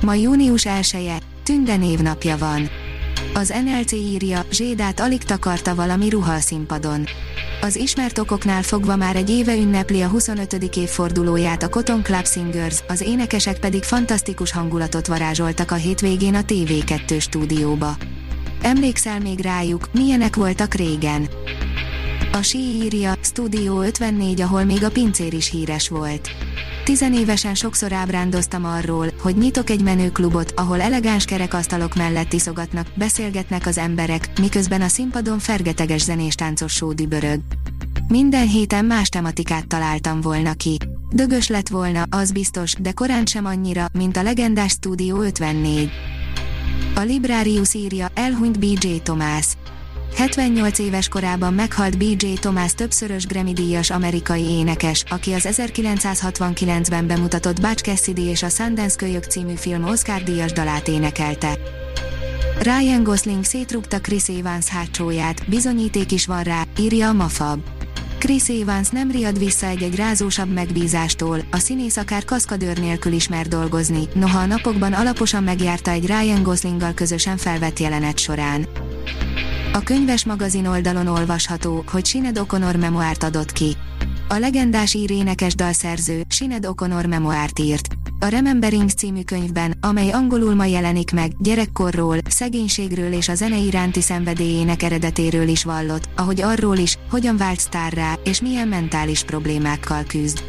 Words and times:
Ma 0.00 0.14
június 0.14 0.66
1-e, 0.68 1.18
Tünde 1.42 1.76
névnapja 1.76 2.38
van. 2.38 2.68
Az 3.34 3.54
NLC 3.64 3.92
írja, 3.92 4.44
Zsédát 4.50 5.00
alig 5.00 5.22
takarta 5.22 5.74
valami 5.74 6.08
ruha 6.08 6.32
a 6.32 6.40
színpadon. 6.40 7.06
Az 7.60 7.76
ismert 7.76 8.18
okoknál 8.18 8.62
fogva 8.62 8.96
már 8.96 9.16
egy 9.16 9.30
éve 9.30 9.56
ünnepli 9.56 10.02
a 10.02 10.08
25. 10.08 10.76
évfordulóját 10.76 11.62
a 11.62 11.68
Cotton 11.68 12.02
Club 12.02 12.26
Singers, 12.26 12.82
az 12.88 13.00
énekesek 13.00 13.58
pedig 13.58 13.82
fantasztikus 13.82 14.52
hangulatot 14.52 15.06
varázsoltak 15.06 15.70
a 15.70 15.74
hétvégén 15.74 16.34
a 16.34 16.40
TV2 16.40 17.20
stúdióba. 17.20 17.96
Emlékszel 18.62 19.20
még 19.20 19.40
rájuk, 19.40 19.88
milyenek 19.92 20.36
voltak 20.36 20.74
régen? 20.74 21.28
A 22.32 22.42
sí 22.42 22.58
írja, 22.58 23.14
Studio 23.20 23.82
54, 23.82 24.40
ahol 24.40 24.64
még 24.64 24.84
a 24.84 24.90
pincér 24.90 25.32
is 25.32 25.50
híres 25.50 25.88
volt. 25.88 26.30
Tizenévesen 26.84 27.54
sokszor 27.54 27.92
ábrándoztam 27.92 28.64
arról, 28.64 29.06
hogy 29.20 29.36
nyitok 29.36 29.70
egy 29.70 29.82
menőklubot, 29.82 30.52
ahol 30.56 30.80
elegáns 30.80 31.24
kerekasztalok 31.24 31.94
mellett 31.94 32.32
iszogatnak, 32.32 32.86
beszélgetnek 32.94 33.66
az 33.66 33.78
emberek, 33.78 34.38
miközben 34.40 34.80
a 34.80 34.88
színpadon 34.88 35.38
fergeteges 35.38 36.02
zenés 36.02 36.34
táncos 36.34 36.72
só 36.72 36.92
dübörög. 36.92 37.40
Minden 38.08 38.48
héten 38.48 38.84
más 38.84 39.08
tematikát 39.08 39.66
találtam 39.66 40.20
volna 40.20 40.52
ki. 40.52 40.76
Dögös 41.10 41.48
lett 41.48 41.68
volna, 41.68 42.04
az 42.10 42.32
biztos, 42.32 42.74
de 42.74 42.92
korán 42.92 43.26
sem 43.26 43.44
annyira, 43.44 43.86
mint 43.92 44.16
a 44.16 44.22
legendás 44.22 44.70
Studio 44.70 45.22
54. 45.22 45.90
A 46.94 47.00
Librarius 47.00 47.74
írja, 47.74 48.08
elhunyt 48.14 48.58
BJ 48.58 48.96
Tomás. 49.02 49.46
78 50.14 50.78
éves 50.78 51.08
korában 51.08 51.54
meghalt 51.54 51.98
BJ 51.98 52.32
Thomas 52.32 52.74
többszörös 52.74 53.26
Grammy-díjas 53.26 53.90
amerikai 53.90 54.44
énekes, 54.44 55.04
aki 55.08 55.32
az 55.32 55.48
1969-ben 55.50 57.06
bemutatott 57.06 57.60
Butch 57.60 57.82
Cassidy 57.82 58.22
és 58.22 58.42
a 58.42 58.48
Sundance 58.48 58.96
Kölyök 58.96 59.24
című 59.24 59.54
film 59.54 59.84
Oscar-díjas 59.84 60.52
dalát 60.52 60.88
énekelte. 60.88 61.58
Ryan 62.60 63.02
Gosling 63.02 63.44
szétrugta 63.44 64.00
Chris 64.00 64.28
Evans 64.28 64.66
hátsóját, 64.66 65.48
bizonyíték 65.48 66.12
is 66.12 66.26
van 66.26 66.42
rá, 66.42 66.62
írja 66.78 67.08
a 67.08 67.12
Mafab. 67.12 67.60
Chris 68.18 68.48
Evans 68.48 68.88
nem 68.88 69.10
riad 69.10 69.38
vissza 69.38 69.66
egy-egy 69.66 69.96
rázósabb 69.96 70.52
megbízástól, 70.52 71.40
a 71.50 71.58
színész 71.58 71.96
akár 71.96 72.24
kaszkadőr 72.24 72.78
nélkül 72.78 73.12
is 73.12 73.28
mer 73.28 73.48
dolgozni, 73.48 74.08
noha 74.14 74.38
a 74.38 74.46
napokban 74.46 74.92
alaposan 74.92 75.42
megjárta 75.42 75.90
egy 75.90 76.06
Ryan 76.06 76.42
Goslinggal 76.42 76.94
közösen 76.94 77.36
felvett 77.36 77.78
jelenet 77.78 78.18
során. 78.18 78.66
A 79.72 79.80
könyves 79.80 80.24
magazin 80.24 80.66
oldalon 80.66 81.06
olvasható, 81.06 81.84
hogy 81.90 82.06
Sined 82.06 82.38
O'Connor 82.38 82.78
memoárt 82.78 83.22
adott 83.22 83.52
ki. 83.52 83.76
A 84.28 84.34
legendás 84.34 84.94
írénekes 84.94 85.54
dalszerző 85.54 86.22
Sined 86.28 86.66
O'Connor 86.66 87.08
memoárt 87.08 87.58
írt. 87.58 87.86
A 88.20 88.26
Remembering 88.26 88.90
című 88.90 89.22
könyvben, 89.22 89.76
amely 89.80 90.10
angolul 90.10 90.54
ma 90.54 90.64
jelenik 90.64 91.12
meg, 91.12 91.32
gyerekkorról, 91.38 92.18
szegénységről 92.28 93.12
és 93.12 93.28
a 93.28 93.34
zene 93.34 93.56
iránti 93.56 94.00
szenvedélyének 94.00 94.82
eredetéről 94.82 95.48
is 95.48 95.64
vallott, 95.64 96.08
ahogy 96.16 96.40
arról 96.40 96.76
is, 96.76 96.98
hogyan 97.10 97.36
vált 97.36 97.60
sztárrá, 97.60 98.18
és 98.24 98.40
milyen 98.40 98.68
mentális 98.68 99.24
problémákkal 99.24 100.04
küzd. 100.06 100.42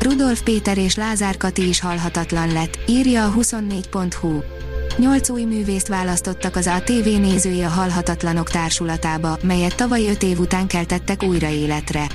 Rudolf 0.00 0.42
Péter 0.42 0.78
és 0.78 0.96
Lázár 0.96 1.36
Kati 1.36 1.68
is 1.68 1.80
halhatatlan 1.80 2.52
lett, 2.52 2.78
írja 2.86 3.24
a 3.24 3.32
24.hu. 3.32 4.53
Nyolc 4.96 5.28
új 5.30 5.44
művészt 5.44 5.88
választottak 5.88 6.56
az 6.56 6.66
ATV 6.66 7.20
nézői 7.20 7.62
a 7.62 7.68
Halhatatlanok 7.68 8.50
társulatába, 8.50 9.38
melyet 9.42 9.76
tavaly 9.76 10.08
öt 10.08 10.22
év 10.22 10.38
után 10.38 10.66
keltettek 10.66 11.22
újra 11.22 11.48
életre. 11.48 12.06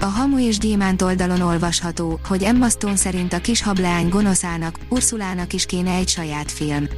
A 0.00 0.04
Hamu 0.04 0.38
és 0.38 0.58
Gyémánt 0.58 1.02
oldalon 1.02 1.40
olvasható, 1.40 2.20
hogy 2.28 2.42
Emma 2.42 2.68
Stone 2.68 2.96
szerint 2.96 3.32
a 3.32 3.40
kis 3.40 3.62
hableány 3.62 4.08
gonoszának, 4.08 4.78
Ursulának 4.88 5.52
is 5.52 5.66
kéne 5.66 5.94
egy 5.94 6.08
saját 6.08 6.50
film. 6.50 6.88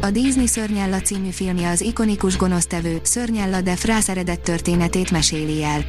A 0.00 0.10
Disney 0.10 0.46
Szörnyella 0.46 1.00
című 1.00 1.30
filmje 1.30 1.68
az 1.68 1.80
ikonikus 1.80 2.36
gonosztevő, 2.36 3.00
Szörnyella 3.02 3.60
de 3.60 3.76
Frász 3.76 4.08
eredet 4.08 4.40
történetét 4.40 5.10
meséli 5.10 5.64
el. 5.64 5.84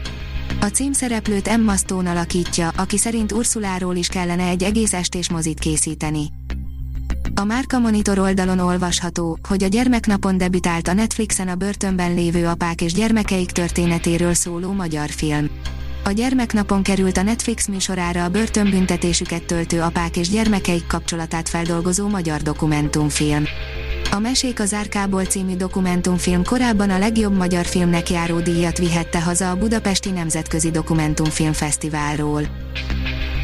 A 0.62 0.66
címszereplőt 0.66 1.48
Emma 1.48 1.76
Stone 1.76 2.10
alakítja, 2.10 2.72
aki 2.78 2.98
szerint 2.98 3.32
Ursuláról 3.32 3.96
is 3.96 4.08
kellene 4.08 4.48
egy 4.48 4.64
egész 4.64 4.94
estés 4.94 5.30
mozit 5.30 5.60
készíteni. 5.60 6.39
A 7.40 7.44
Márka 7.44 7.80
Monitor 7.80 8.20
oldalon 8.20 8.60
olvasható, 8.60 9.38
hogy 9.48 9.64
a 9.64 9.68
gyermeknapon 9.68 10.38
debütált 10.38 10.88
a 10.88 10.94
Netflixen 10.94 11.48
a 11.48 11.56
börtönben 11.56 12.14
lévő 12.14 12.48
apák 12.48 12.82
és 12.82 12.94
gyermekeik 12.94 13.52
történetéről 13.52 14.34
szóló 14.34 14.72
magyar 14.72 15.10
film. 15.10 15.50
A 16.04 16.12
gyermeknapon 16.12 16.84
került 16.84 17.18
a 17.18 17.22
Netflix 17.22 17.68
műsorára 17.68 18.24
a 18.24 18.30
börtönbüntetésüket 18.30 19.44
töltő 19.44 19.82
apák 19.82 20.18
és 20.18 20.30
gyermekeik 20.30 20.88
kapcsolatát 20.88 21.50
feldolgozó 21.50 22.08
magyar 22.08 22.42
dokumentumfilm. 22.42 23.46
A 24.12 24.20
Mesék 24.20 24.60
az 24.60 24.74
Árkából 24.74 25.24
című 25.26 25.56
dokumentumfilm 25.56 26.44
korábban 26.44 26.90
a 26.90 26.98
legjobb 26.98 27.38
magyar 27.38 27.66
filmnek 27.66 28.10
járó 28.10 28.40
díjat 28.40 28.78
vihette 28.78 29.22
haza 29.22 29.50
a 29.50 29.56
Budapesti 29.56 30.10
Nemzetközi 30.10 30.72
Dokumentumfilm 30.72 31.54
Fesztiválról. 31.54 32.42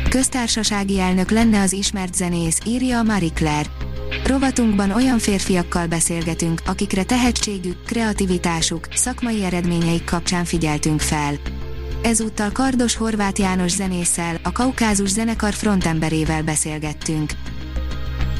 Köztársasági 0.10 1.00
elnök 1.00 1.30
lenne 1.30 1.62
az 1.62 1.74
ismert 1.74 2.14
zenész, 2.14 2.60
írja 2.66 3.00
a 3.00 3.04
Marie 3.04 3.30
Claire. 3.34 3.85
Rovatunkban 4.24 4.92
olyan 4.92 5.20
férfiakkal 5.20 5.88
beszélgetünk, 5.88 6.62
akikre 6.66 7.04
tehetségük, 7.04 7.84
kreativitásuk, 7.86 8.88
szakmai 8.92 9.44
eredményeik 9.44 10.04
kapcsán 10.04 10.46
figyeltünk 10.46 11.00
fel. 11.00 11.34
Ezúttal 12.02 12.52
Kardos 12.52 12.96
Horváth 12.96 13.40
János 13.40 13.72
zenésszel, 13.72 14.38
a 14.44 14.52
Kaukázus 14.52 15.10
zenekar 15.10 15.54
frontemberével 15.54 16.44
beszélgettünk. 16.44 17.32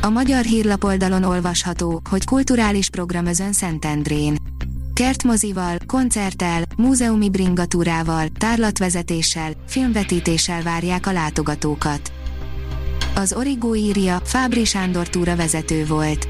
A 0.02 0.10
magyar 0.10 0.44
hírlapoldalon 0.44 1.24
olvasható, 1.24 2.02
hogy 2.10 2.26
kulturális 2.26 2.90
program 2.90 3.26
özön 3.26 3.54
Szentendrén. 3.54 4.36
Kertmozival, 4.94 5.78
koncerttel, 5.86 6.64
múzeumi 6.78 7.30
bringatúrával, 7.30 8.28
tárlatvezetéssel, 8.38 9.52
filmvetítéssel 9.68 10.64
várják 10.64 11.08
a 11.08 11.12
látogatókat. 11.12 12.12
Az 13.18 13.34
Origo 13.34 13.76
írja, 13.76 14.22
Fábri 14.24 14.66
Sándor 14.66 15.10
túra 15.10 15.36
vezető 15.36 15.86
volt. 15.86 16.28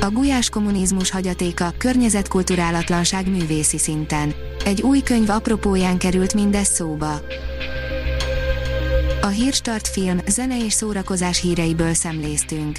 A 0.00 0.10
gulyás 0.10 0.48
kommunizmus 0.48 1.10
hagyatéka, 1.10 1.72
környezetkulturálatlanság 1.78 3.30
művészi 3.30 3.78
szinten. 3.78 4.34
Egy 4.64 4.82
új 4.82 5.00
könyv 5.00 5.30
apropóján 5.30 5.98
került 5.98 6.34
mindez 6.34 6.66
szóba. 6.66 7.20
A 9.22 9.26
Hírstart 9.26 9.88
film, 9.88 10.18
zene 10.26 10.64
és 10.64 10.72
szórakozás 10.72 11.40
híreiből 11.40 11.94
szemléztünk. 11.94 12.78